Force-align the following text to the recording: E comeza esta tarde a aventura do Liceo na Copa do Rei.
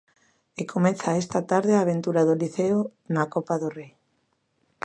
E 0.59 0.63
comeza 0.73 1.17
esta 1.21 1.39
tarde 1.51 1.73
a 1.75 1.81
aventura 1.85 2.21
do 2.27 2.39
Liceo 2.41 2.79
na 3.15 3.23
Copa 3.33 3.55
do 3.61 3.69
Rei. 3.77 3.91